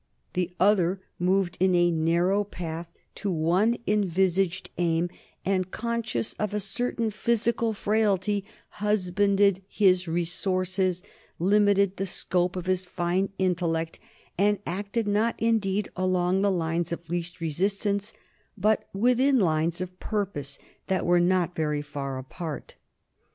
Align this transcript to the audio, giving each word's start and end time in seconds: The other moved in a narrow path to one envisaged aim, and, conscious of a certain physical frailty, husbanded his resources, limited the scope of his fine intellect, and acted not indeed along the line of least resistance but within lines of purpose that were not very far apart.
The 0.33 0.49
other 0.59 0.99
moved 1.19 1.57
in 1.59 1.75
a 1.75 1.91
narrow 1.91 2.43
path 2.43 2.87
to 3.13 3.29
one 3.29 3.75
envisaged 3.85 4.71
aim, 4.79 5.11
and, 5.45 5.69
conscious 5.69 6.33
of 6.39 6.55
a 6.55 6.59
certain 6.59 7.11
physical 7.11 7.71
frailty, 7.71 8.43
husbanded 8.79 9.61
his 9.67 10.07
resources, 10.07 11.03
limited 11.37 11.97
the 11.97 12.07
scope 12.07 12.55
of 12.55 12.65
his 12.65 12.83
fine 12.83 13.29
intellect, 13.37 13.99
and 14.39 14.57
acted 14.65 15.07
not 15.07 15.35
indeed 15.39 15.87
along 15.95 16.41
the 16.41 16.49
line 16.49 16.83
of 16.91 17.07
least 17.07 17.39
resistance 17.39 18.11
but 18.57 18.89
within 18.93 19.37
lines 19.39 19.81
of 19.81 19.99
purpose 19.99 20.57
that 20.87 21.05
were 21.05 21.19
not 21.19 21.55
very 21.55 21.83
far 21.83 22.17
apart. 22.17 22.73